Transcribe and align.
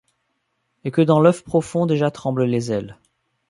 Et 0.83 0.89
que 0.89 1.03
dans 1.03 1.19
l’oeuf 1.19 1.43
profond 1.43 1.85
déjà 1.85 2.09
tremblent 2.09 2.43
les 2.45 2.71
ailes! 2.71 2.97